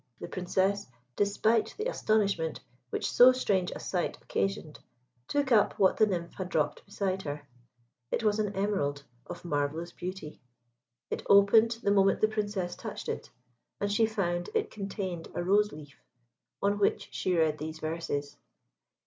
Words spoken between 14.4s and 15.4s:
it contained